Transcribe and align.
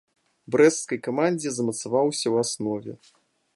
У 0.51 0.53
брэсцкай 0.55 0.99
камандзе 1.09 1.53
замацаваўся 1.57 2.25
ў 2.33 2.47
аснове. 2.47 2.93